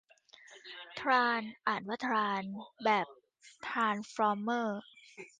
[0.99, 2.43] ทราน อ่านว่าทราน
[2.85, 3.07] แบบ
[3.67, 4.81] ทรานสฟอร์มเมอร์